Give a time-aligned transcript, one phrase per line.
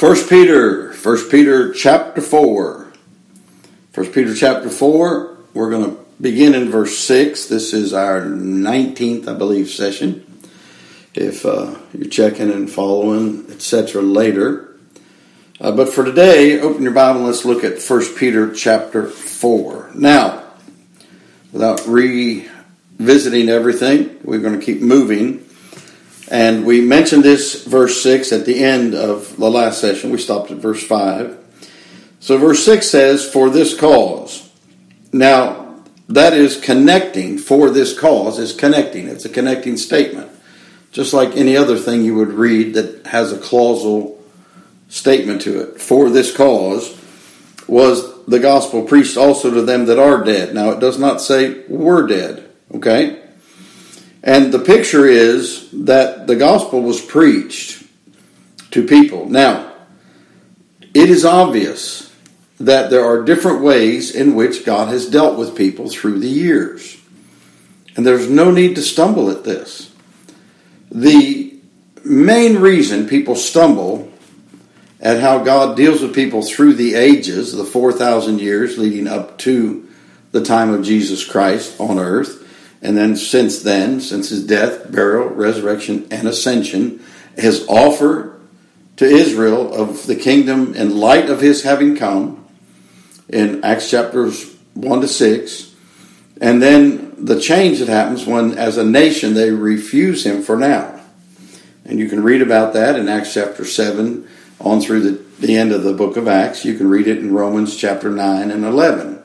[0.00, 2.90] First Peter, First Peter chapter 4.
[3.92, 7.48] First Peter chapter 4, we're going to begin in verse 6.
[7.48, 10.24] This is our 19th, I believe, session.
[11.12, 14.74] If uh, you're checking and following, etc., later.
[15.60, 19.90] Uh, but for today, open your Bible and let's look at First Peter chapter 4.
[19.96, 20.44] Now,
[21.52, 25.44] without revisiting everything, we're going to keep moving.
[26.30, 30.10] And we mentioned this verse 6 at the end of the last session.
[30.10, 31.36] We stopped at verse 5.
[32.20, 34.48] So, verse 6 says, For this cause.
[35.12, 37.36] Now, that is connecting.
[37.36, 39.08] For this cause is connecting.
[39.08, 40.30] It's a connecting statement.
[40.92, 44.22] Just like any other thing you would read that has a clausal
[44.88, 45.80] statement to it.
[45.80, 46.96] For this cause
[47.66, 50.54] was the gospel preached also to them that are dead.
[50.54, 52.48] Now, it does not say we're dead.
[52.74, 53.19] Okay?
[54.22, 57.84] And the picture is that the gospel was preached
[58.72, 59.28] to people.
[59.28, 59.72] Now,
[60.94, 62.14] it is obvious
[62.58, 66.98] that there are different ways in which God has dealt with people through the years.
[67.96, 69.92] And there's no need to stumble at this.
[70.90, 71.54] The
[72.04, 74.12] main reason people stumble
[75.00, 79.88] at how God deals with people through the ages, the 4,000 years leading up to
[80.32, 82.39] the time of Jesus Christ on earth,
[82.82, 87.02] and then since then, since his death, burial, resurrection, and ascension,
[87.36, 88.40] his offer
[88.96, 92.46] to Israel of the kingdom in light of his having come
[93.28, 95.74] in Acts chapters 1 to 6.
[96.40, 101.00] And then the change that happens when, as a nation, they refuse him for now.
[101.84, 104.26] And you can read about that in Acts chapter 7
[104.60, 106.64] on through the, the end of the book of Acts.
[106.64, 109.22] You can read it in Romans chapter 9 and 11.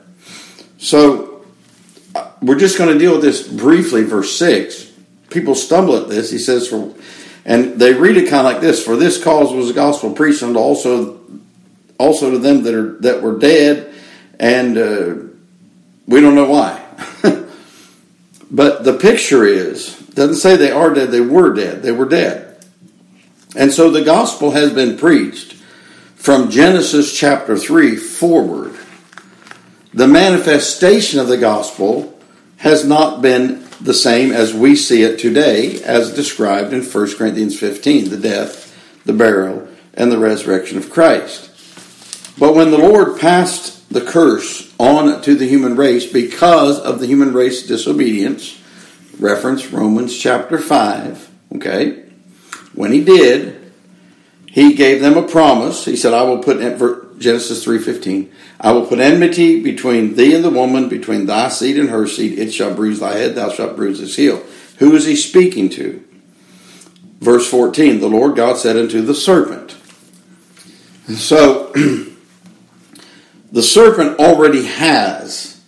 [0.78, 1.25] So
[2.42, 4.92] we're just going to deal with this briefly, verse 6.
[5.30, 6.30] People stumble at this.
[6.30, 6.94] He says, for,
[7.44, 10.42] and they read it kind of like this For this cause was the gospel preached
[10.42, 11.20] unto also,
[11.98, 13.94] also to them that, are, that were dead,
[14.38, 15.14] and uh,
[16.06, 16.82] we don't know why.
[18.50, 21.82] but the picture is, doesn't say they are dead, they were dead.
[21.82, 22.64] They were dead.
[23.56, 25.54] And so the gospel has been preached
[26.16, 28.76] from Genesis chapter 3 forward.
[29.94, 32.15] The manifestation of the gospel
[32.58, 37.58] has not been the same as we see it today, as described in 1 Corinthians
[37.58, 38.74] 15 the death,
[39.04, 41.50] the burial, and the resurrection of Christ.
[42.38, 47.06] But when the Lord passed the curse on to the human race because of the
[47.06, 48.60] human race disobedience,
[49.18, 52.04] reference Romans chapter 5, okay?
[52.74, 53.72] When he did,
[54.46, 55.84] he gave them a promise.
[55.84, 56.60] He said, I will put
[57.18, 58.28] Genesis 3:15.
[58.60, 62.38] I will put enmity between thee and the woman, between thy seed and her seed.
[62.38, 64.42] It shall bruise thy head, thou shalt bruise his heel.
[64.78, 66.02] Who is he speaking to?
[67.20, 69.76] Verse 14, the Lord God said unto the serpent.
[71.14, 71.72] So,
[73.52, 75.60] the serpent already has,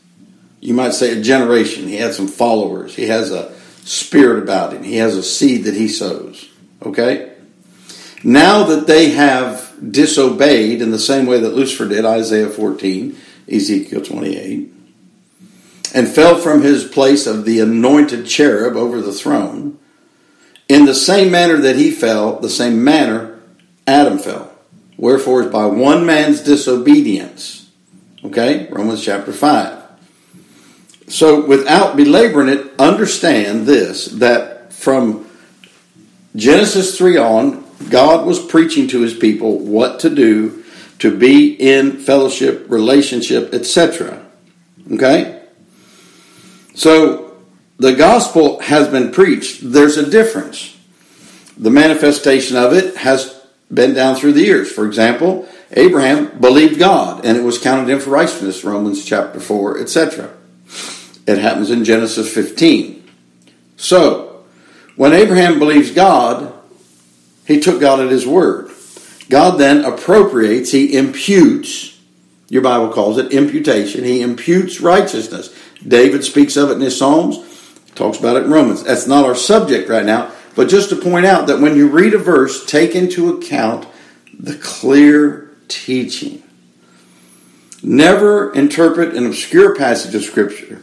[0.60, 1.88] you might say, a generation.
[1.88, 2.94] He has some followers.
[2.94, 3.53] He has a
[3.84, 4.82] spirit about him.
[4.82, 6.48] He has a seed that he sows.
[6.82, 7.32] Okay?
[8.22, 13.16] Now that they have disobeyed in the same way that Lucifer did, Isaiah 14,
[13.50, 14.72] Ezekiel 28,
[15.94, 19.78] and fell from his place of the anointed cherub over the throne,
[20.68, 23.40] in the same manner that he fell, the same manner
[23.86, 24.52] Adam fell.
[24.98, 27.70] Wherefore, by one man's disobedience.
[28.24, 28.68] Okay?
[28.70, 29.82] Romans chapter 5.
[31.06, 35.26] So, without belaboring it, understand this that from
[36.36, 40.64] Genesis 3 on, God was preaching to his people what to do
[40.98, 44.24] to be in fellowship, relationship, etc.
[44.92, 45.42] Okay?
[46.74, 47.36] So
[47.78, 49.60] the gospel has been preached.
[49.62, 50.76] There's a difference.
[51.56, 53.40] The manifestation of it has
[53.72, 54.70] been down through the years.
[54.70, 59.80] For example, Abraham believed God and it was counted in for righteousness, Romans chapter 4,
[59.80, 60.30] etc.
[61.26, 63.08] It happens in Genesis 15.
[63.76, 64.44] So,
[64.96, 66.57] when Abraham believes God,
[67.48, 68.70] he took God at his word.
[69.31, 71.99] God then appropriates, he imputes,
[72.50, 74.05] your Bible calls it imputation.
[74.05, 75.55] He imputes righteousness.
[75.87, 77.38] David speaks of it in his Psalms,
[77.94, 78.84] talks about it in Romans.
[78.84, 82.14] That's not our subject right now, but just to point out that when you read
[82.14, 83.87] a verse, take into account
[84.38, 86.43] the clear teaching.
[87.82, 90.82] Never interpret an obscure passage of Scripture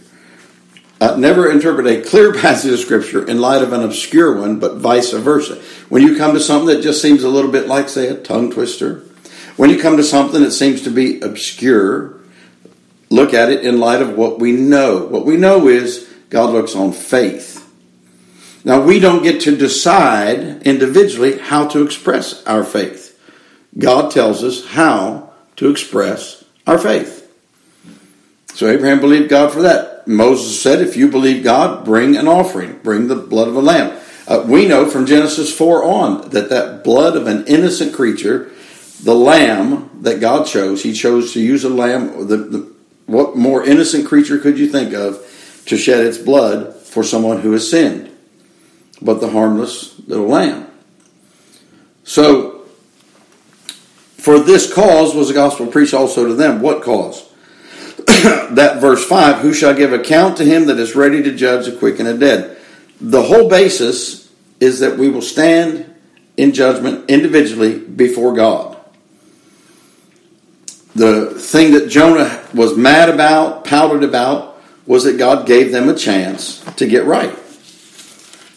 [1.06, 4.78] uh, never interpret a clear passage of Scripture in light of an obscure one, but
[4.78, 5.56] vice versa.
[5.90, 8.52] When you come to something that just seems a little bit like, say, a tongue
[8.52, 9.04] twister,
[9.56, 12.20] when you come to something that seems to be obscure,
[13.10, 15.06] look at it in light of what we know.
[15.06, 17.62] What we know is God looks on faith.
[18.64, 23.18] Now, we don't get to decide individually how to express our faith.
[23.78, 27.22] God tells us how to express our faith.
[28.56, 29.95] So Abraham believed God for that.
[30.06, 34.00] Moses said, If you believe God, bring an offering, bring the blood of a lamb.
[34.28, 38.52] Uh, we know from Genesis 4 on that that blood of an innocent creature,
[39.04, 42.28] the lamb that God chose, he chose to use a lamb.
[42.28, 42.76] The, the,
[43.06, 45.20] what more innocent creature could you think of
[45.68, 48.12] to shed its blood for someone who has sinned?
[49.02, 50.68] But the harmless little lamb.
[52.04, 52.66] So,
[54.18, 56.62] for this cause was the gospel preached also to them.
[56.62, 57.30] What cause?
[58.56, 61.76] that verse 5 Who shall give account to him that is ready to judge the
[61.76, 62.58] quick and the dead?
[63.02, 65.94] The whole basis is that we will stand
[66.38, 68.78] in judgment individually before God.
[70.96, 75.96] The thing that Jonah was mad about, pouted about, was that God gave them a
[75.96, 77.38] chance to get right.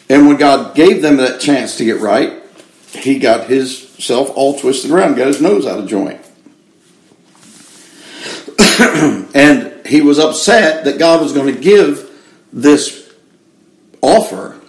[0.09, 2.43] And when God gave them that chance to get right,
[2.93, 6.21] he got himself all twisted around, got his nose out of joint.
[9.35, 12.11] and he was upset that God was going to give
[12.53, 13.13] this
[14.01, 14.61] offer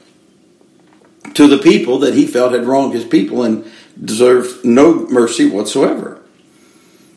[1.33, 3.69] to the people that he felt had wronged his people and
[4.03, 6.21] deserved no mercy whatsoever.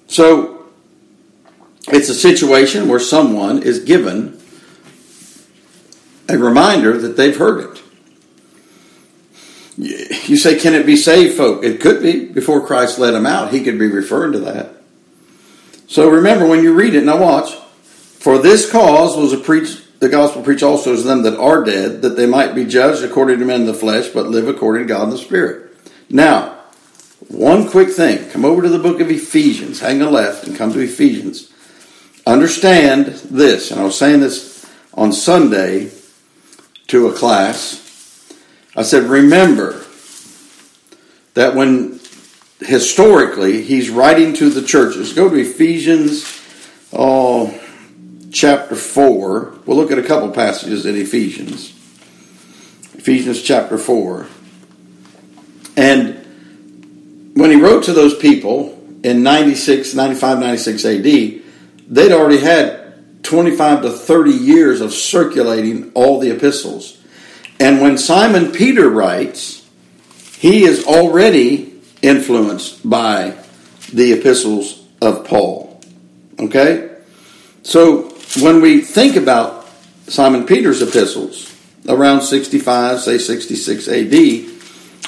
[0.07, 0.67] So
[1.89, 4.41] it's a situation where someone is given
[6.29, 7.83] a reminder that they've heard it.
[9.77, 11.65] You say, can it be saved folk?
[11.65, 12.27] It could be.
[12.27, 14.82] Before Christ let him out, he could be referring to that.
[15.93, 17.55] So remember when you read it, now watch.
[17.55, 22.01] For this cause was a preach, the gospel preached also to them that are dead,
[22.01, 24.89] that they might be judged according to men in the flesh, but live according to
[24.89, 25.77] God in the Spirit.
[26.09, 26.57] Now,
[27.29, 28.27] one quick thing.
[28.31, 31.53] Come over to the book of Ephesians, hang a left, and come to Ephesians.
[32.27, 35.91] Understand this, and I was saying this on Sunday
[36.87, 38.33] to a class.
[38.75, 39.85] I said, remember
[41.35, 42.01] that when
[42.67, 46.41] historically he's writing to the churches, go to Ephesians
[46.93, 47.59] oh,
[48.33, 49.55] chapter 4.
[49.67, 51.71] We'll look at a couple passages in Ephesians.
[52.95, 54.27] Ephesians chapter 4.
[55.77, 63.23] And when he wrote to those people in 96, 95, 96 AD, they'd already had
[63.25, 66.99] 25 to 30 years of circulating all the epistles.
[67.59, 69.69] And when Simon Peter writes,
[70.39, 71.72] he is already
[72.03, 73.37] influenced by
[73.93, 75.81] the epistles of Paul.
[76.39, 76.97] Okay?
[77.63, 78.11] So
[78.41, 79.67] when we think about
[80.09, 81.55] Simon Peter's epistles
[81.89, 84.11] around 65, say 66 AD,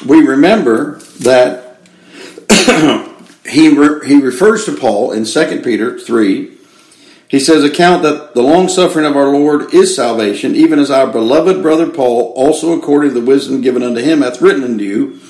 [0.06, 1.78] we remember that
[3.46, 6.54] he, re- he refers to Paul in 2 Peter 3
[7.34, 11.08] he says, Account that the long suffering of our Lord is salvation, even as our
[11.08, 15.20] beloved brother Paul, also according to the wisdom given unto him, hath written unto you,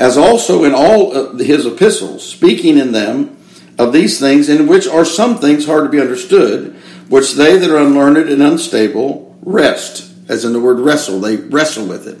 [0.00, 3.36] as also in all his epistles, speaking in them
[3.78, 6.74] of these things, in which are some things hard to be understood,
[7.10, 11.86] which they that are unlearned and unstable wrest, as in the word wrestle, they wrestle
[11.86, 12.18] with it.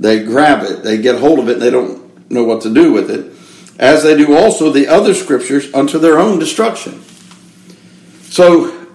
[0.00, 2.90] They grab it, they get hold of it, and they don't know what to do
[2.90, 3.30] with it,
[3.78, 7.02] as they do also the other scriptures unto their own destruction.
[8.30, 8.86] So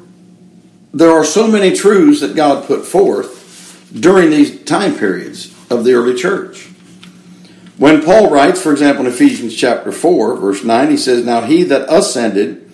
[0.95, 5.93] there are so many truths that God put forth during these time periods of the
[5.93, 6.71] early church.
[7.77, 11.63] When Paul writes, for example, in Ephesians chapter 4, verse 9, he says, Now he
[11.63, 12.71] that ascended,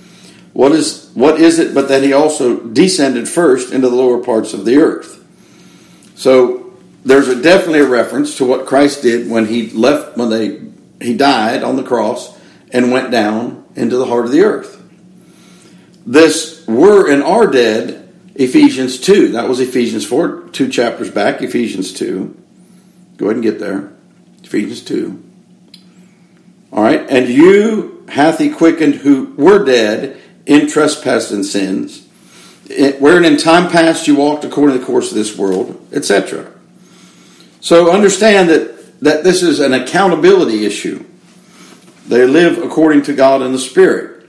[0.53, 4.53] what is what is it but that he also descended first into the lower parts
[4.53, 5.25] of the earth?
[6.15, 6.73] So
[7.05, 10.61] there's a, definitely a reference to what Christ did when he left, when they
[11.03, 12.37] he died on the cross
[12.71, 14.81] and went down into the heart of the earth
[16.05, 19.29] this were and are dead, Ephesians 2.
[19.33, 22.37] That was Ephesians 4, two chapters back, Ephesians 2.
[23.17, 23.91] Go ahead and get there.
[24.51, 25.23] Ephesians 2.
[26.73, 27.09] All right.
[27.09, 32.05] And you hath he quickened who were dead in trespass and sins,
[32.99, 36.51] wherein in time past you walked according to the course of this world, etc.
[37.61, 41.05] So understand that, that this is an accountability issue.
[42.07, 44.27] They live according to God in the Spirit.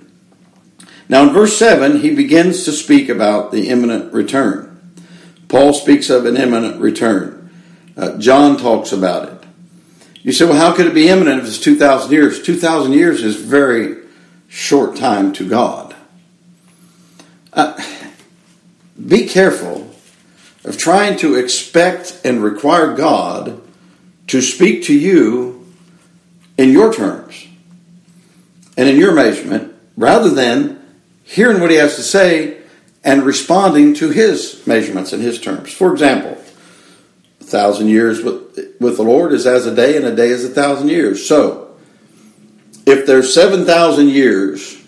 [1.09, 4.69] Now, in verse 7, he begins to speak about the imminent return.
[5.49, 7.50] Paul speaks of an imminent return.
[7.97, 9.32] Uh, John talks about it.
[10.23, 12.43] You say, well, how could it be imminent if it's 2,000 years?
[12.43, 13.97] 2,000 years is very
[14.49, 15.97] short time to God.
[17.52, 17.81] Uh,
[19.07, 19.91] be careful
[20.64, 23.61] of trying to expect and require God
[24.29, 25.67] to speak to you
[26.57, 27.47] in your terms
[28.76, 30.81] and in your measurement rather than
[31.25, 32.59] hearing what he has to say
[33.02, 35.73] and responding to his measurements and his terms.
[35.73, 36.41] For example,
[37.52, 40.49] thousand years with, with the Lord is as a day, and a day is a
[40.49, 41.25] thousand years.
[41.25, 41.76] So,
[42.85, 44.82] if there's 7,000 years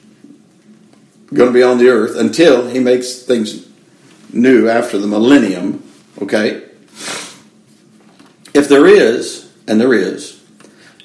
[1.32, 3.68] going to be on the earth until he makes things
[4.32, 5.84] new after the millennium,
[6.20, 6.68] okay?
[8.52, 10.42] If there is, and there is,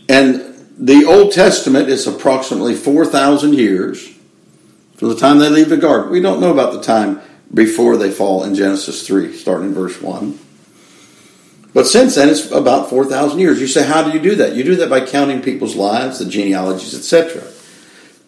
[0.07, 0.45] and
[0.77, 4.07] the Old Testament is approximately 4,000 years
[4.95, 6.11] from the time they leave the garden.
[6.11, 7.21] We don't know about the time
[7.53, 10.39] before they fall in Genesis 3, starting in verse 1.
[11.73, 13.61] But since then, it's about 4,000 years.
[13.61, 14.55] You say, how do you do that?
[14.55, 17.43] You do that by counting people's lives, the genealogies, etc.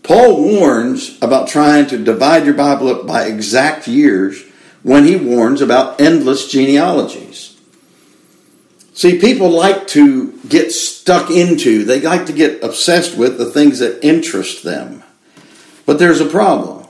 [0.04, 4.44] Paul warns about trying to divide your Bible up by exact years
[4.84, 7.60] when he warns about endless genealogies.
[8.94, 13.80] See, people like to get stuck into, they like to get obsessed with the things
[13.80, 15.04] that interest them.
[15.86, 16.88] But there's a problem.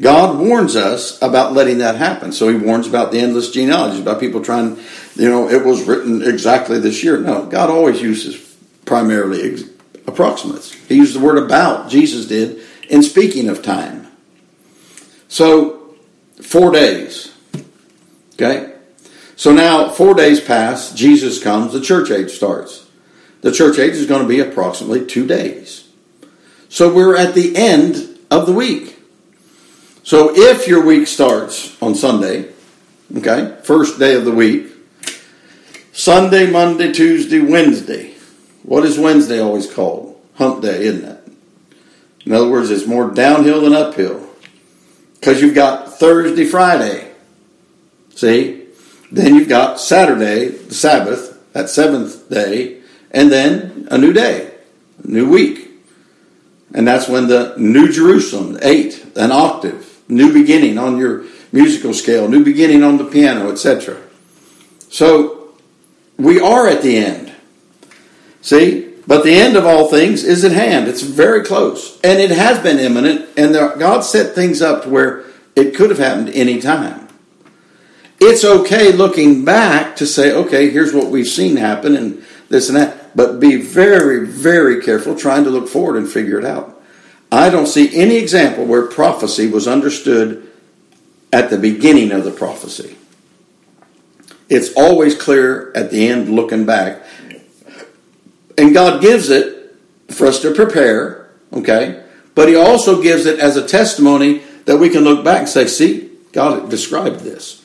[0.00, 2.32] God warns us about letting that happen.
[2.32, 4.78] So he warns about the endless genealogies, about people trying,
[5.16, 7.18] you know, it was written exactly this year.
[7.18, 8.36] No, God always uses
[8.84, 9.64] primarily ex-
[10.06, 10.72] approximates.
[10.72, 14.06] He used the word about, Jesus did, in speaking of time.
[15.28, 15.96] So,
[16.42, 17.34] four days.
[18.34, 18.74] Okay?
[19.36, 22.86] So now, four days pass, Jesus comes, the church age starts.
[23.40, 25.88] The church age is going to be approximately two days.
[26.68, 28.98] So we're at the end of the week.
[30.02, 32.50] So if your week starts on Sunday,
[33.16, 34.75] okay, first day of the week,
[35.96, 38.14] Sunday, Monday, Tuesday, Wednesday.
[38.64, 40.20] What is Wednesday always called?
[40.34, 41.28] Hump day, isn't it?
[42.26, 44.28] In other words, it's more downhill than uphill.
[45.14, 47.12] Because you've got Thursday, Friday.
[48.14, 48.66] See?
[49.10, 54.52] Then you've got Saturday, the Sabbath, that seventh day, and then a new day,
[55.02, 55.70] a new week.
[56.74, 62.28] And that's when the New Jerusalem, eight, an octave, new beginning on your musical scale,
[62.28, 63.96] new beginning on the piano, etc.
[64.90, 65.35] So
[66.18, 67.32] we are at the end.
[68.40, 68.94] See?
[69.06, 70.88] But the end of all things is at hand.
[70.88, 72.00] It's very close.
[72.00, 75.98] And it has been imminent, and God set things up to where it could have
[75.98, 77.06] happened any time.
[78.18, 82.76] It's okay looking back to say, okay, here's what we've seen happen and this and
[82.76, 86.80] that, but be very, very careful trying to look forward and figure it out.
[87.30, 90.50] I don't see any example where prophecy was understood
[91.32, 92.96] at the beginning of the prophecy.
[94.48, 97.02] It's always clear at the end looking back.
[98.58, 99.76] And God gives it
[100.10, 102.04] for us to prepare, okay?
[102.34, 105.66] But He also gives it as a testimony that we can look back and say,
[105.66, 107.64] see, God described this.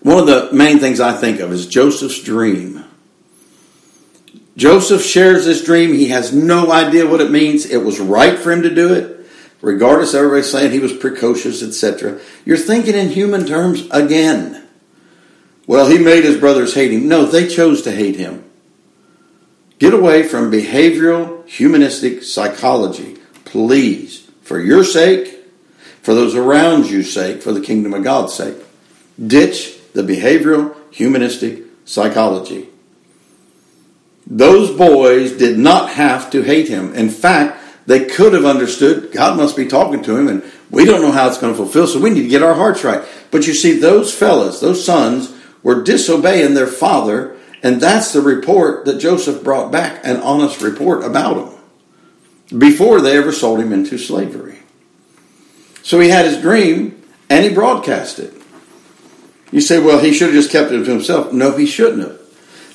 [0.00, 2.84] One of the main things I think of is Joseph's dream.
[4.56, 5.94] Joseph shares this dream.
[5.94, 7.66] He has no idea what it means.
[7.66, 9.26] It was right for him to do it,
[9.60, 12.20] regardless of everybody saying he was precocious, etc.
[12.44, 14.63] You're thinking in human terms again.
[15.66, 17.08] Well, he made his brothers hate him.
[17.08, 18.44] No, they chose to hate him.
[19.78, 25.44] Get away from behavioral humanistic psychology, please, for your sake,
[26.02, 28.56] for those around you's sake, for the kingdom of God's sake.
[29.24, 32.68] Ditch the behavioral humanistic psychology.
[34.26, 36.94] Those boys did not have to hate him.
[36.94, 41.02] In fact, they could have understood God must be talking to him and we don't
[41.02, 43.04] know how it's going to fulfill, so we need to get our hearts right.
[43.30, 45.33] But you see, those fellas, those sons,
[45.64, 51.02] were disobeying their father, and that's the report that Joseph brought back an honest report
[51.02, 54.58] about him before they ever sold him into slavery.
[55.82, 58.32] So he had his dream and he broadcast it.
[59.50, 61.32] You say, well, he should have just kept it to himself.
[61.32, 62.20] No, he shouldn't have.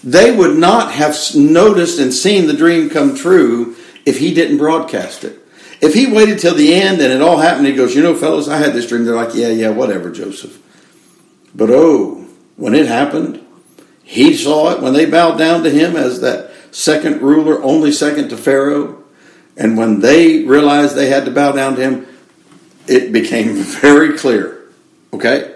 [0.03, 5.24] They would not have noticed and seen the dream come true if he didn't broadcast
[5.24, 5.39] it.
[5.81, 8.48] If he waited till the end and it all happened, he goes, You know, fellas,
[8.48, 9.05] I had this dream.
[9.05, 10.62] They're like, Yeah, yeah, whatever, Joseph.
[11.53, 12.29] But oh,
[12.60, 13.42] when it happened,
[14.04, 18.28] he saw it when they bowed down to him as that second ruler, only second
[18.30, 19.01] to Pharaoh.
[19.56, 22.08] And when they realized they had to bow down to him,
[22.86, 24.68] it became very clear.
[25.13, 25.56] Okay?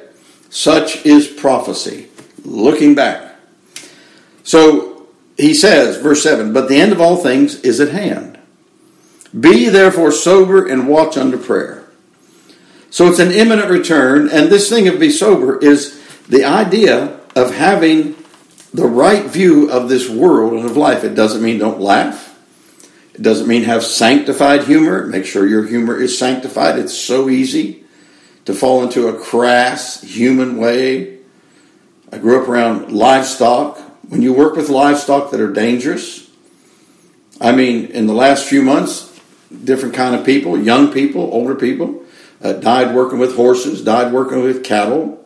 [0.49, 2.07] Such is prophecy.
[2.45, 3.35] Looking back.
[4.43, 5.07] So
[5.37, 8.39] he says, verse 7 But the end of all things is at hand.
[9.37, 11.83] Be therefore sober and watch unto prayer.
[12.89, 15.99] So it's an imminent return, and this thing of be sober is
[16.29, 18.15] the idea of having
[18.73, 21.03] the right view of this world and of life.
[21.03, 22.29] It doesn't mean don't laugh.
[23.13, 25.05] It doesn't mean have sanctified humor.
[25.05, 26.79] Make sure your humor is sanctified.
[26.79, 27.83] It's so easy
[28.45, 31.19] to fall into a crass human way.
[32.11, 33.79] I grew up around livestock.
[34.07, 36.29] When you work with livestock that are dangerous,
[37.39, 39.19] I mean, in the last few months,
[39.63, 42.03] different kind of people, young people, older people,
[42.41, 45.22] uh, died working with horses, died working with cattle.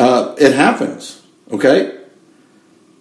[0.00, 2.00] Uh, it happens, okay?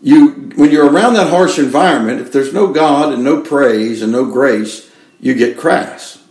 [0.02, 4.12] you when you're around that harsh environment, if there's no God and no praise and
[4.12, 4.90] no grace,
[5.20, 6.24] you get crass.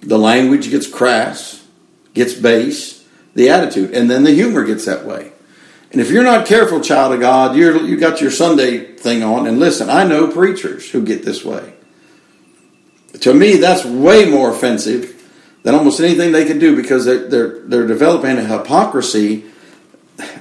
[0.00, 1.66] The language gets crass,
[2.14, 5.32] gets base, the attitude, and then the humor gets that way.
[5.90, 9.46] And if you're not careful, child of God, you're you got your Sunday thing on.
[9.46, 11.74] And listen, I know preachers who get this way.
[13.20, 15.14] To me, that's way more offensive
[15.64, 19.46] than almost anything they could do because they're they're, they're developing a hypocrisy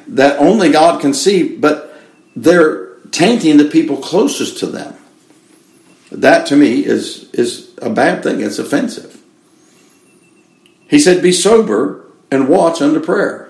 [0.08, 1.96] that only God can see, but
[2.36, 4.96] they're tainting the people closest to them.
[6.12, 8.42] That to me is is a bad thing.
[8.42, 9.22] It's offensive.
[10.88, 13.50] He said, "Be sober and watch unto prayer."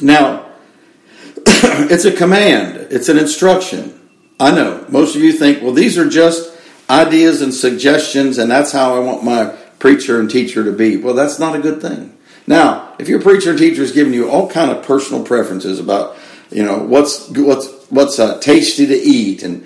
[0.00, 0.46] Now,
[1.46, 2.88] it's a command.
[2.90, 4.00] It's an instruction.
[4.38, 6.52] I know most of you think, well, these are just
[6.90, 10.96] ideas and suggestions, and that's how I want my preacher and teacher to be.
[10.96, 12.16] Well, that's not a good thing.
[12.46, 16.16] Now, if your preacher and teacher is giving you all kind of personal preferences about,
[16.50, 19.64] you know, what's what's what's uh, tasty to eat and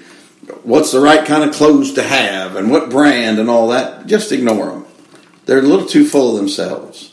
[0.63, 4.33] what's the right kind of clothes to have and what brand and all that, just
[4.33, 4.87] ignore them.
[5.47, 7.13] They're a little too full of themselves.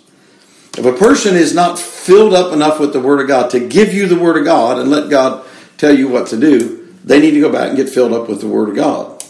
[0.78, 3.94] If a person is not filled up enough with the Word of God to give
[3.94, 5.46] you the Word of God and let God
[5.78, 8.42] tell you what to do, they need to go back and get filled up with
[8.42, 9.24] the Word of God.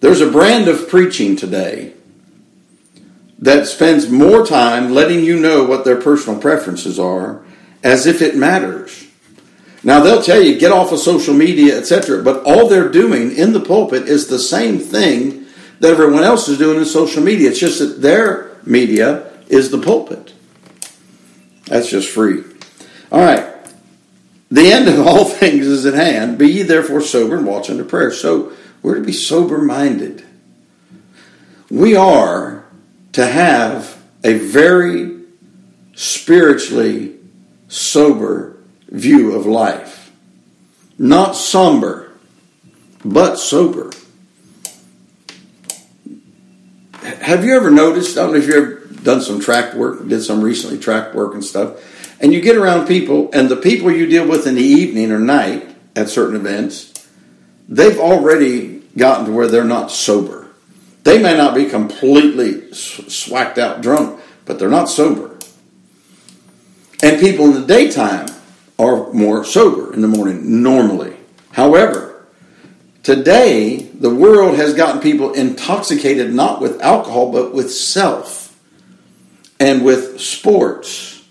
[0.00, 1.95] There's a brand of preaching today
[3.38, 7.44] that spends more time letting you know what their personal preferences are
[7.82, 9.06] as if it matters.
[9.84, 13.52] Now they'll tell you get off of social media, etc., but all they're doing in
[13.52, 15.46] the pulpit is the same thing
[15.80, 17.50] that everyone else is doing in social media.
[17.50, 20.32] It's just that their media is the pulpit.
[21.66, 22.42] That's just free.
[23.12, 23.52] All right.
[24.50, 26.38] The end of all things is at hand.
[26.38, 28.10] Be ye therefore sober and watch unto prayer.
[28.10, 28.52] So
[28.82, 30.24] we're to be sober minded.
[31.70, 32.55] We are
[33.16, 35.22] to have a very
[35.94, 37.16] spiritually
[37.66, 38.58] sober
[38.88, 40.12] view of life.
[40.98, 42.12] Not somber,
[43.02, 43.90] but sober.
[47.22, 48.18] Have you ever noticed?
[48.18, 51.32] I don't know if you've ever done some track work, did some recently track work
[51.32, 54.60] and stuff, and you get around people, and the people you deal with in the
[54.60, 56.92] evening or night at certain events,
[57.66, 60.45] they've already gotten to where they're not sober.
[61.06, 65.38] They may not be completely swacked out drunk, but they're not sober.
[67.00, 68.26] And people in the daytime
[68.76, 71.16] are more sober in the morning normally.
[71.52, 72.26] However,
[73.04, 78.58] today the world has gotten people intoxicated not with alcohol but with self
[79.60, 81.22] and with sports,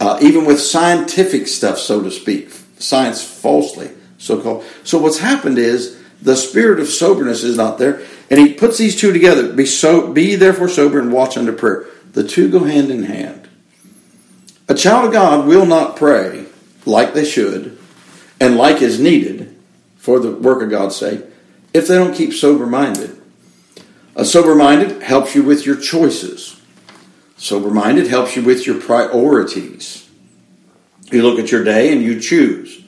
[0.00, 4.64] uh, even with scientific stuff, so to speak, science falsely so called.
[4.82, 8.98] So what's happened is the spirit of soberness is not there, and he puts these
[8.98, 9.52] two together.
[9.52, 11.86] Be so, be therefore sober and watch unto prayer.
[12.12, 13.48] The two go hand in hand.
[14.68, 16.46] A child of God will not pray
[16.86, 17.78] like they should
[18.40, 19.54] and like is needed
[19.96, 21.22] for the work of God's sake
[21.72, 23.20] if they don't keep sober minded.
[24.16, 26.60] A sober minded helps you with your choices.
[27.36, 30.08] Sober minded helps you with your priorities.
[31.10, 32.83] You look at your day and you choose.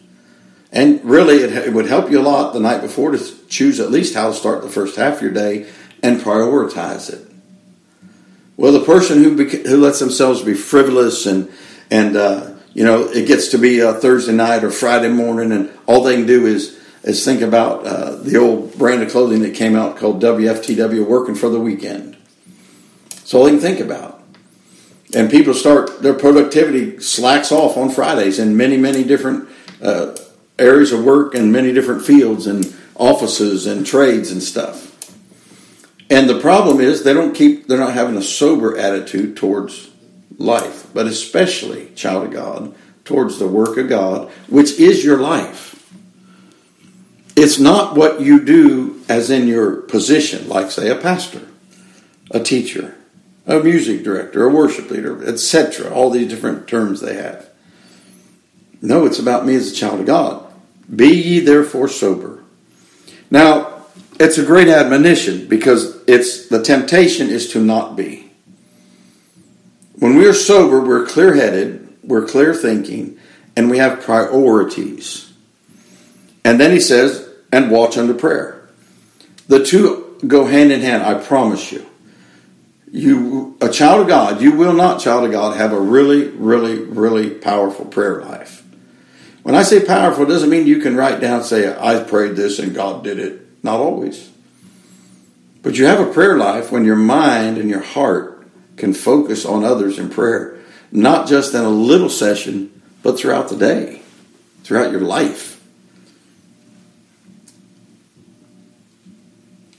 [0.73, 3.91] And really, it, it, would help you a lot the night before to choose at
[3.91, 5.71] least how to start the first half of your day
[6.03, 7.27] and prioritize it.
[8.57, 11.53] Well, the person who who lets themselves be frivolous and
[11.91, 15.71] and uh, you know it gets to be a Thursday night or Friday morning, and
[15.87, 19.55] all they can do is is think about uh, the old brand of clothing that
[19.55, 22.17] came out called WFTW, working for the weekend.
[23.11, 24.23] That's all they can think about.
[25.15, 29.49] And people start their productivity slacks off on Fridays in many many different.
[29.83, 30.17] Uh,
[30.59, 34.87] areas of work in many different fields and offices and trades and stuff.
[36.09, 39.91] And the problem is they don't keep they're not having a sober attitude towards
[40.39, 45.73] life, but especially child of God towards the work of God, which is your life.
[47.37, 51.47] It's not what you do as in your position, like say a pastor,
[52.31, 52.97] a teacher,
[53.47, 55.93] a music director, a worship leader, etc.
[55.93, 57.49] All these different terms they have.
[58.81, 60.46] No, it's about me as a child of God.
[60.95, 62.43] Be ye therefore sober.
[63.31, 63.83] Now,
[64.19, 68.31] it's a great admonition because it's the temptation is to not be.
[69.99, 73.19] When we are sober, we're clear headed, we're clear thinking,
[73.57, 75.33] and we have priorities.
[76.45, 78.69] And then he says, and watch unto prayer.
[79.49, 81.87] The two go hand in hand, I promise you.
[82.93, 86.79] You a child of God, you will not, child of God, have a really, really,
[86.79, 88.56] really powerful prayer life.
[89.47, 92.75] When I say powerful, doesn't mean you can write down say, I prayed this and
[92.75, 93.63] God did it.
[93.63, 94.29] Not always.
[95.63, 98.45] But you have a prayer life when your mind and your heart
[98.77, 100.59] can focus on others in prayer,
[100.91, 104.03] not just in a little session, but throughout the day,
[104.65, 105.63] throughout your life.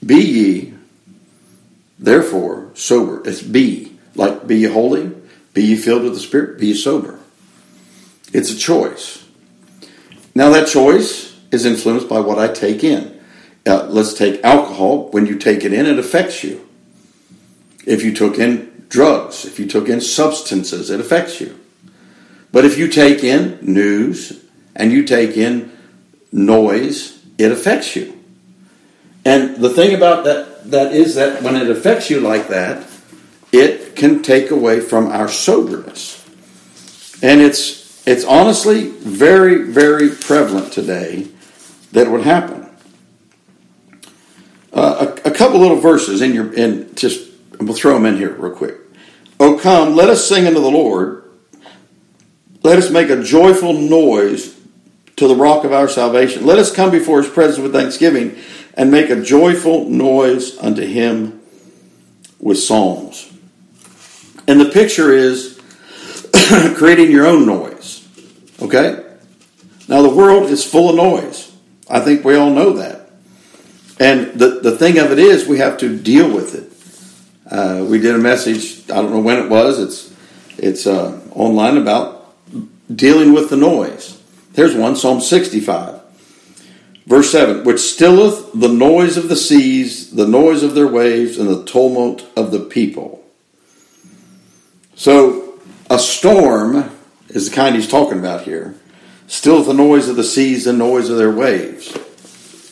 [0.05, 0.73] Be ye
[1.99, 3.21] therefore sober.
[3.27, 3.97] It's be.
[4.15, 5.11] Like be ye holy,
[5.53, 7.19] be ye filled with the Spirit, be ye sober.
[8.31, 9.26] It's a choice.
[10.37, 13.19] Now, that choice is influenced by what I take in.
[13.65, 15.09] Uh, let's take alcohol.
[15.09, 16.69] When you take it in, it affects you.
[17.87, 21.59] If you took in drugs, if you took in substances, it affects you.
[22.51, 24.45] But if you take in news
[24.75, 25.75] and you take in
[26.31, 28.23] noise, it affects you.
[29.25, 32.87] And the thing about that that is that when it affects you like that,
[33.51, 36.23] it can take away from our soberness.
[37.23, 41.27] And it's it's honestly very, very prevalent today
[41.91, 42.65] that would happen.
[44.71, 48.33] Uh, a, a, couple little verses in your and just we'll throw them in here
[48.33, 48.77] real quick.
[49.39, 51.29] Oh come, let us sing unto the Lord.
[52.63, 54.57] Let us make a joyful noise
[55.17, 56.45] to the rock of our salvation.
[56.45, 58.37] Let us come before his presence with thanksgiving
[58.75, 61.41] and make a joyful noise unto him
[62.39, 63.33] with psalms.
[64.47, 65.56] And the picture is
[66.75, 68.07] creating your own noise.
[68.61, 69.03] Okay?
[69.87, 71.55] Now, the world is full of noise.
[71.89, 73.09] I think we all know that.
[73.99, 77.51] And the, the thing of it is, we have to deal with it.
[77.51, 80.13] Uh, we did a message, I don't know when it was, it's,
[80.57, 82.35] it's uh, online about
[82.93, 84.21] dealing with the noise.
[84.53, 86.01] Here's one Psalm 65.
[87.05, 91.49] Verse 7 Which stilleth the noise of the seas, the noise of their waves, and
[91.49, 93.23] the tumult of the people.
[94.95, 95.46] So,
[95.89, 96.91] a storm
[97.29, 98.75] is the kind he's talking about here.
[99.27, 101.95] Stilleth the noise of the seas, and noise of their waves.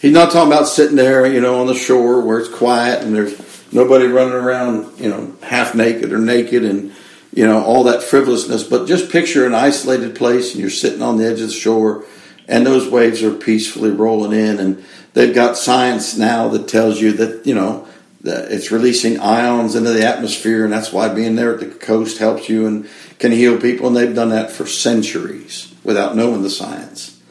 [0.01, 3.15] He's not talking about sitting there, you know, on the shore where it's quiet and
[3.15, 6.93] there's nobody running around, you know, half naked or naked and,
[7.33, 8.63] you know, all that frivolousness.
[8.63, 12.05] But just picture an isolated place and you're sitting on the edge of the shore
[12.47, 17.11] and those waves are peacefully rolling in and they've got science now that tells you
[17.13, 17.87] that you know
[18.27, 22.49] it's releasing ions into the atmosphere and that's why being there at the coast helps
[22.49, 27.21] you and can heal people and they've done that for centuries without knowing the science.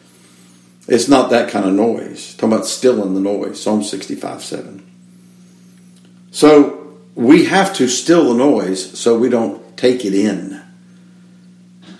[0.86, 2.34] It's not that kind of noise.
[2.34, 4.84] Talking about stilling the noise psalm 65 7
[6.34, 10.60] so we have to still the noise so we don't take it in.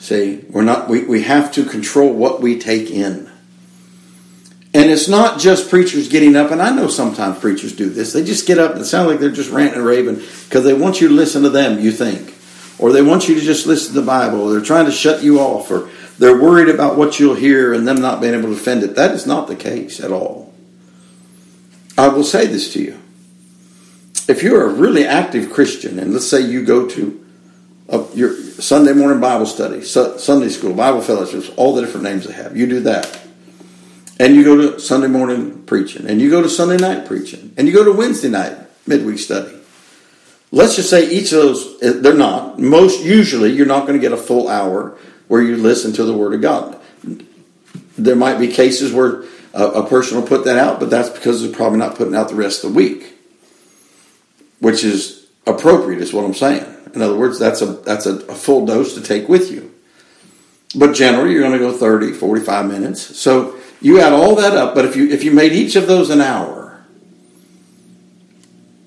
[0.01, 3.31] See, we're not we, we have to control what we take in.
[4.75, 8.13] And it's not just preachers getting up, and I know sometimes preachers do this.
[8.13, 10.75] They just get up and it sounds like they're just ranting and raving because they
[10.75, 12.35] want you to listen to them, you think.
[12.81, 15.23] Or they want you to just listen to the Bible, or they're trying to shut
[15.23, 18.55] you off, or they're worried about what you'll hear and them not being able to
[18.55, 18.97] defend it.
[18.97, 20.53] That is not the case at all.
[21.97, 22.99] I will say this to you.
[24.27, 27.25] If you're a really active Christian, and let's say you go to
[27.89, 32.33] of your Sunday morning Bible study, Sunday school, Bible fellowships, all the different names they
[32.33, 32.57] have.
[32.57, 33.21] You do that.
[34.19, 37.67] And you go to Sunday morning preaching, and you go to Sunday night preaching, and
[37.67, 39.59] you go to Wednesday night midweek study.
[40.53, 42.61] Let's just say each of those, eh, they're not.
[42.61, 44.97] Most usually, you're not going to get a full hour
[45.27, 46.81] where you listen to the Word of God.
[47.99, 51.53] There might be cases where a, person will put that out, but that's because they're
[51.53, 53.17] probably not putting out the rest of the week,
[54.61, 56.67] which is appropriate, is what I'm saying.
[56.95, 59.73] In other words, that's a that's a, a full dose to take with you.
[60.77, 63.17] But generally, you're going to go 30, 45 minutes.
[63.17, 64.75] So you add all that up.
[64.75, 66.83] But if you if you made each of those an hour,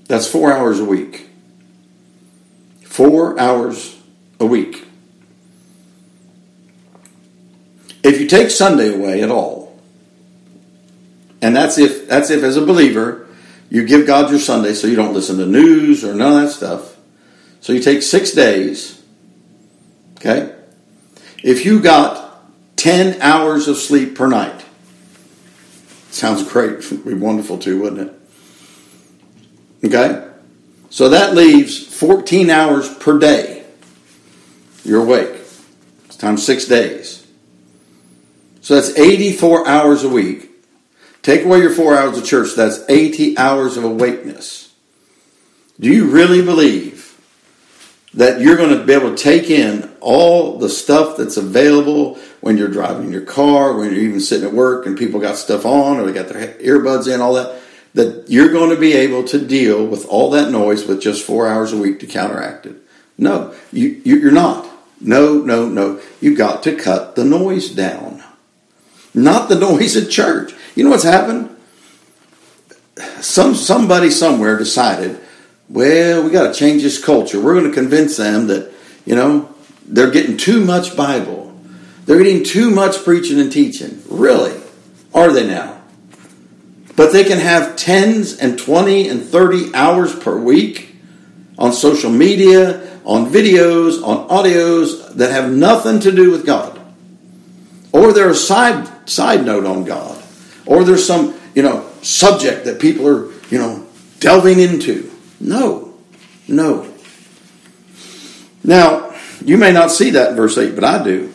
[0.07, 1.29] that's four hours a week.
[2.81, 3.95] Four hours
[4.39, 4.87] a week.
[8.03, 9.79] If you take Sunday away at all,
[11.43, 13.27] and that's if that's if as a believer
[13.69, 16.55] you give God your Sunday so you don't listen to news or none of that
[16.55, 16.97] stuff.
[17.61, 19.03] So you take six days,
[20.17, 20.55] okay?
[21.43, 22.41] If you got
[22.77, 24.56] 10 hours of sleep per night,
[26.17, 29.85] sounds great, would be wonderful too, wouldn't it?
[29.85, 30.27] Okay?
[30.89, 33.65] So that leaves 14 hours per day.
[34.83, 35.35] You're awake.
[36.05, 37.27] It's times six days.
[38.61, 40.49] So that's 84 hours a week.
[41.21, 44.73] Take away your four hours of church, that's 80 hours of awakeness.
[45.79, 46.96] Do you really believe
[48.13, 52.57] that you're going to be able to take in all the stuff that's available when
[52.57, 55.99] you're driving your car, when you're even sitting at work and people got stuff on
[55.99, 57.61] or they got their earbuds in, all that,
[57.93, 61.47] that you're going to be able to deal with all that noise with just four
[61.47, 62.75] hours a week to counteract it.
[63.17, 64.67] No, you, you're not.
[65.01, 65.99] No, no, no.
[66.21, 68.23] You got to cut the noise down.
[69.13, 70.53] Not the noise at church.
[70.75, 71.55] You know what's happened?
[73.21, 75.19] Some somebody somewhere decided
[75.69, 77.39] well, we got to change this culture.
[77.39, 78.71] We're going to convince them that,
[79.05, 79.53] you know,
[79.85, 81.57] they're getting too much Bible.
[82.05, 84.01] They're getting too much preaching and teaching.
[84.09, 84.59] Really?
[85.13, 85.81] Are they now?
[86.95, 90.95] But they can have tens and 20 and 30 hours per week
[91.57, 96.79] on social media, on videos, on audios that have nothing to do with God.
[97.91, 100.21] Or they're a side side note on God.
[100.65, 103.85] Or there's some, you know, subject that people are, you know,
[104.19, 105.11] delving into.
[105.39, 105.93] No.
[106.47, 106.91] No.
[108.63, 111.33] Now, you may not see that in verse 8, but I do.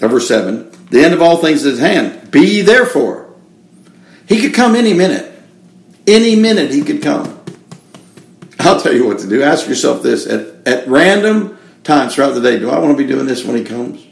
[0.00, 0.70] Or verse 7.
[0.90, 2.30] The end of all things is at hand.
[2.30, 3.32] Be ye therefore.
[4.28, 5.26] He could come any minute.
[6.06, 7.38] Any minute he could come.
[8.58, 9.42] I'll tell you what to do.
[9.42, 13.08] Ask yourself this at, at random times throughout the day do I want to be
[13.08, 14.06] doing this when he comes?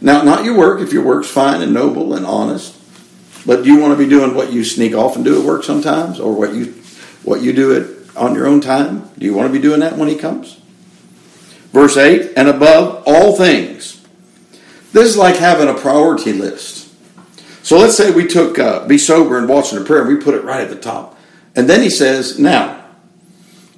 [0.00, 2.76] Now, not your work, if your work's fine and noble and honest,
[3.46, 5.64] but do you want to be doing what you sneak off and do at work
[5.64, 6.66] sometimes, or what you
[7.24, 9.10] what you do it on your own time?
[9.18, 10.60] Do you want to be doing that when he comes?
[11.72, 14.04] Verse 8, and above all things.
[14.92, 16.92] This is like having a priority list.
[17.62, 20.34] So let's say we took uh, be sober and watching the prayer, and we put
[20.34, 21.18] it right at the top.
[21.54, 22.84] And then he says, now,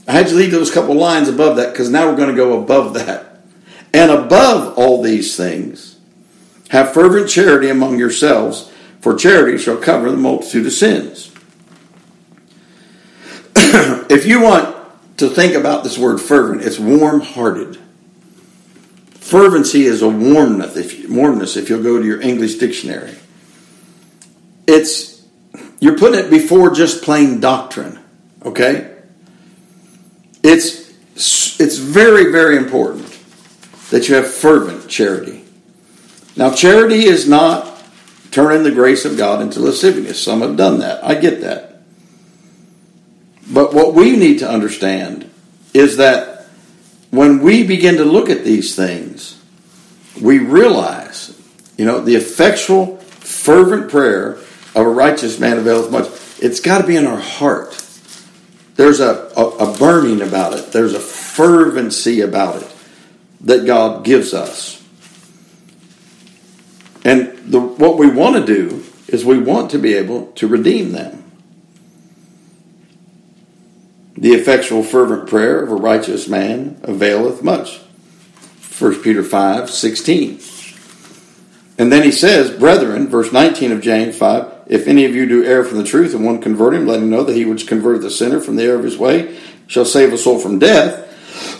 [0.06, 2.62] I had to leave those couple lines above that because now we're going to go
[2.62, 3.40] above that.
[3.92, 5.98] And above all these things,
[6.68, 11.29] have fervent charity among yourselves, for charity shall cover the multitude of sins.
[14.10, 14.76] if you want
[15.18, 17.78] to think about this word fervent, it's warm hearted.
[19.12, 23.14] Fervency is a warmness if, warmness, if you'll go to your English dictionary.
[24.66, 25.24] It's
[25.78, 27.98] you're putting it before just plain doctrine,
[28.44, 28.98] okay?
[30.42, 33.06] It's it's very, very important
[33.90, 35.44] that you have fervent charity.
[36.36, 37.82] Now, charity is not
[38.30, 40.22] turning the grace of God into lasciviousness.
[40.22, 41.04] Some have done that.
[41.04, 41.69] I get that.
[43.52, 45.28] But what we need to understand
[45.74, 46.46] is that
[47.10, 49.42] when we begin to look at these things,
[50.20, 51.36] we realize,
[51.76, 54.32] you know, the effectual, fervent prayer
[54.74, 56.06] of a righteous man availeth much.
[56.40, 57.76] It's got to be in our heart.
[58.76, 62.76] There's a, a, a burning about it, there's a fervency about it
[63.42, 64.76] that God gives us.
[67.04, 70.92] And the, what we want to do is we want to be able to redeem
[70.92, 71.19] them.
[74.20, 77.78] The effectual fervent prayer of a righteous man availeth much.
[78.78, 80.40] 1 Peter 5 16.
[81.78, 85.42] And then he says, Brethren, verse 19 of James 5, if any of you do
[85.42, 88.02] err from the truth and one convert him, let him know that he which converteth
[88.02, 91.06] the sinner from the error of his way shall save a soul from death,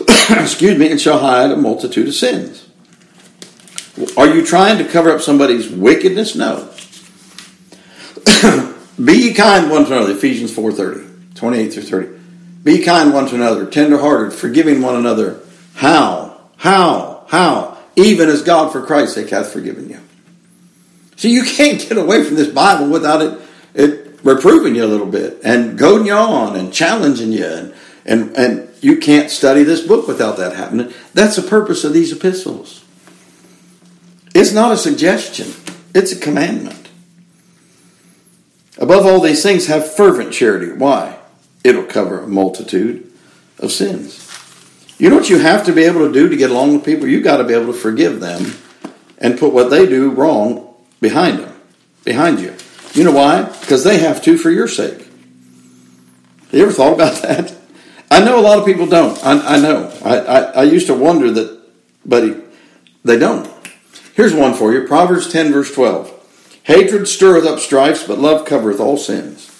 [0.29, 2.67] excuse me, and shall hide a multitude of sins.
[4.15, 6.35] Are you trying to cover up somebody's wickedness?
[6.35, 6.69] No.
[9.03, 12.20] Be ye kind one to another, Ephesians 4.30, 28 through 30.
[12.63, 15.39] Be kind one to another, tenderhearted, forgiving one another.
[15.75, 16.39] How?
[16.57, 17.25] How?
[17.27, 17.77] How?
[17.95, 19.99] Even as God for Christ's sake hath forgiven you.
[21.15, 23.39] So you can't get away from this Bible without it,
[23.73, 27.45] it reproving you a little bit and goading you on and challenging you.
[27.45, 27.73] And,
[28.05, 30.93] and, and you can't study this book without that happening.
[31.13, 32.83] That's the purpose of these epistles.
[34.33, 35.51] It's not a suggestion,
[35.93, 36.89] it's a commandment.
[38.77, 40.71] Above all these things, have fervent charity.
[40.71, 41.20] Why?
[41.63, 43.11] It'll cover a multitude
[43.59, 44.27] of sins.
[44.97, 47.07] You know what you have to be able to do to get along with people?
[47.07, 48.53] You've got to be able to forgive them
[49.17, 51.59] and put what they do wrong behind them,
[52.03, 52.55] behind you.
[52.93, 53.43] You know why?
[53.43, 54.99] Because they have to for your sake.
[54.99, 57.55] Have you ever thought about that?
[58.09, 59.17] I know a lot of people don't.
[59.25, 59.91] I, I know.
[60.03, 61.61] I, I, I, used to wonder that,
[62.05, 62.43] but
[63.05, 63.49] they don't.
[64.15, 66.59] Here's one for you Proverbs 10, verse 12.
[66.63, 69.50] Hatred stirreth up strifes, but love covereth all sins.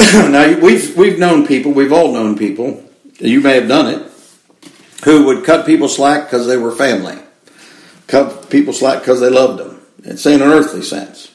[0.30, 2.82] now, we've, we've known people, we've all known people,
[3.18, 4.10] you may have done it,
[5.04, 7.18] who would cut people slack because they were family,
[8.06, 9.80] cut people slack because they loved them.
[10.02, 11.30] It's in an earthly sense.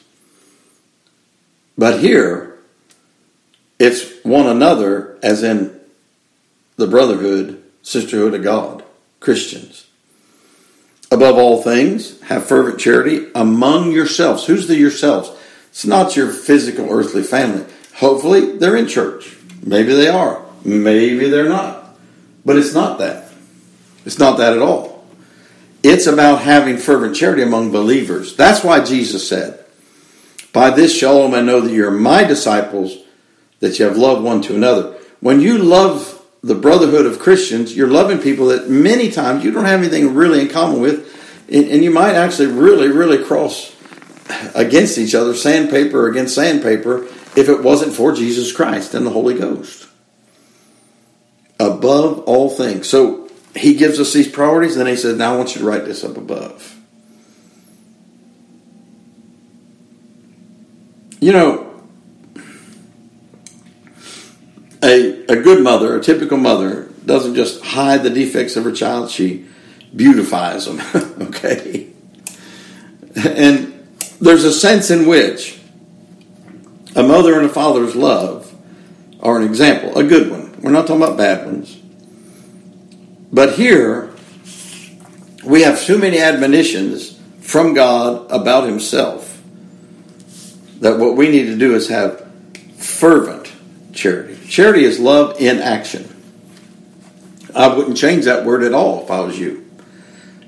[1.78, 2.58] But here,
[3.78, 5.78] it's one another, as in
[6.76, 8.82] the brotherhood, sisterhood of God,
[9.20, 9.86] Christians.
[11.12, 14.46] Above all things, have fervent charity among yourselves.
[14.46, 15.30] Who's the yourselves?
[15.68, 17.64] It's not your physical earthly family.
[17.96, 19.36] Hopefully, they're in church.
[19.62, 20.44] Maybe they are.
[20.64, 21.96] Maybe they're not.
[22.44, 23.32] But it's not that.
[24.04, 25.04] It's not that at all.
[25.82, 28.36] It's about having fervent charity among believers.
[28.36, 29.64] That's why Jesus said,
[30.52, 32.98] By this shall all men know that you're my disciples,
[33.60, 34.98] that you have loved one to another.
[35.20, 39.64] When you love the brotherhood of Christians, you're loving people that many times you don't
[39.64, 41.12] have anything really in common with,
[41.48, 43.74] and you might actually really, really cross
[44.54, 49.38] against each other, sandpaper against sandpaper, if it wasn't for Jesus Christ and the Holy
[49.38, 49.88] Ghost.
[51.60, 52.88] Above all things.
[52.88, 55.66] So he gives us these priorities, and then he says, Now I want you to
[55.66, 56.74] write this up above.
[61.20, 61.66] You know,
[64.82, 69.10] A, a good mother, a typical mother, doesn't just hide the defects of her child,
[69.10, 69.46] she
[69.94, 70.80] beautifies them.
[71.28, 71.88] okay?
[73.16, 73.86] And
[74.20, 75.55] there's a sense in which
[76.96, 78.52] a mother and a father's love
[79.20, 80.60] are an example, a good one.
[80.60, 81.78] We're not talking about bad ones.
[83.30, 84.14] But here,
[85.44, 89.42] we have too many admonitions from God about Himself
[90.80, 92.26] that what we need to do is have
[92.78, 93.52] fervent
[93.92, 94.38] charity.
[94.48, 96.12] Charity is love in action.
[97.54, 99.68] I wouldn't change that word at all if I was you.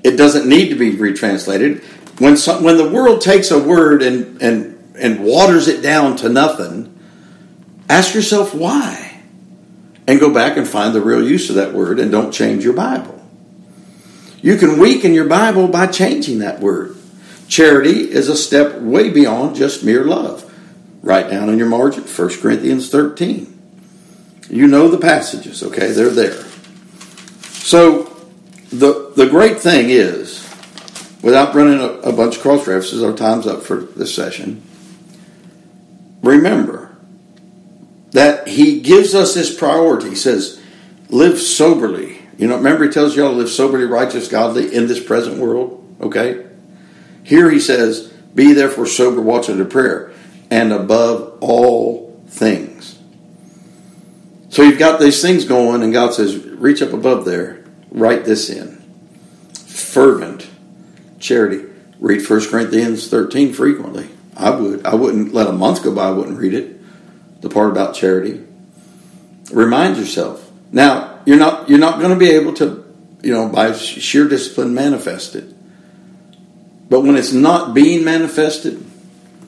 [0.03, 1.83] It doesn't need to be retranslated.
[2.19, 6.29] When some, when the world takes a word and and and waters it down to
[6.29, 6.97] nothing,
[7.87, 9.21] ask yourself why,
[10.07, 12.73] and go back and find the real use of that word, and don't change your
[12.73, 13.15] Bible.
[14.41, 16.95] You can weaken your Bible by changing that word.
[17.47, 20.45] Charity is a step way beyond just mere love.
[21.01, 23.59] Write down in your margin 1 Corinthians 13.
[24.49, 25.91] You know the passages, okay?
[25.91, 26.43] They're there.
[27.41, 28.15] So
[28.71, 30.47] the the great thing is,
[31.21, 34.63] without running a, a bunch of cross references, our time's up for this session.
[36.21, 36.95] Remember
[38.11, 40.09] that he gives us this priority.
[40.09, 40.61] He says,
[41.09, 42.19] live soberly.
[42.37, 45.37] You know, remember he tells you all to live soberly, righteous, godly in this present
[45.37, 45.75] world.
[46.01, 46.45] Okay?
[47.23, 50.11] Here he says, be therefore sober, watch unto prayer,
[50.49, 52.97] and above all things.
[54.49, 58.49] So you've got these things going, and God says, reach up above there, write this
[58.49, 58.77] in.
[59.53, 60.49] Fervent
[61.19, 61.65] charity.
[61.99, 64.09] Read 1 Corinthians 13 frequently.
[64.39, 64.85] I would.
[64.85, 67.41] I wouldn't let a month go by, I wouldn't read it.
[67.41, 68.43] The part about charity.
[69.51, 70.49] Remind yourself.
[70.71, 72.85] Now, you're not you're not going to be able to,
[73.21, 75.53] you know, by sheer discipline manifest it.
[76.89, 78.83] But when it's not being manifested,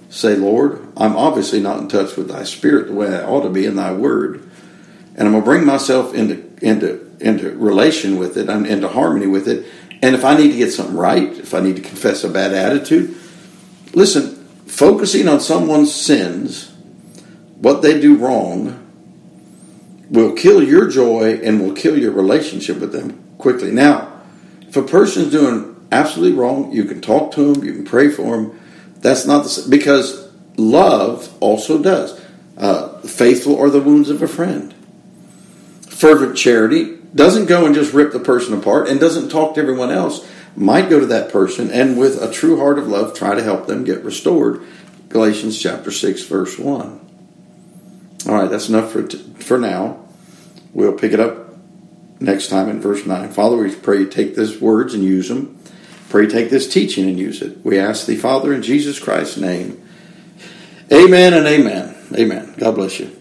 [0.10, 3.50] say, Lord, I'm obviously not in touch with thy spirit the way I ought to
[3.50, 4.50] be in thy word.
[5.16, 9.48] And I'm gonna bring myself into into into relation with it and into harmony with
[9.48, 9.66] it.
[10.02, 12.54] And if I need to get something right, if I need to confess a bad
[12.54, 13.16] attitude,
[13.94, 14.31] listen,
[14.72, 16.72] focusing on someone's sins,
[17.58, 18.78] what they do wrong,
[20.10, 23.70] will kill your joy and will kill your relationship with them quickly.
[23.70, 24.22] Now,
[24.62, 28.38] if a person's doing absolutely wrong, you can talk to them, you can pray for
[28.38, 28.60] them.
[29.00, 32.20] That's not the because love also does.
[32.58, 34.74] Uh, faithful are the wounds of a friend.
[35.90, 39.92] Fervent charity doesn't go and just rip the person apart and doesn't talk to everyone
[39.92, 43.44] else, might go to that person and with a true heart of love try to
[43.44, 44.62] help them get restored.
[45.10, 47.00] Galatians chapter 6 verse 1.
[48.28, 50.06] All right, that's enough for t- for now.
[50.74, 51.56] We'll pick it up
[52.20, 53.32] next time in verse 9.
[53.32, 55.58] Father, we pray you take these words and use them.
[56.10, 57.64] Pray take this teaching and use it.
[57.64, 59.82] We ask thee, Father, in Jesus Christ's name.
[60.92, 61.96] Amen and amen.
[62.14, 62.54] Amen.
[62.58, 63.21] God bless you.